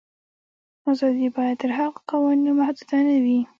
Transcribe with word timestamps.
آزادي 0.89 1.27
باید 1.35 1.57
تر 1.61 1.71
هغو 1.79 1.99
قوانینو 2.09 2.51
محدوده 2.59 2.97
نه 3.07 3.17
وي. 3.23 3.39